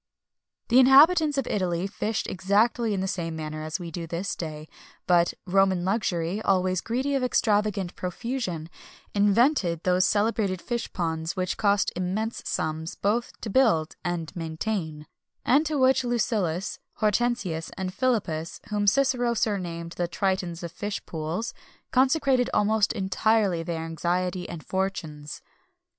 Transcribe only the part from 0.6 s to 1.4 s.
[XXI 277] The inhabitants